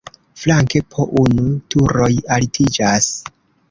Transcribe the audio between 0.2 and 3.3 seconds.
Flanke po unu turoj altiĝas.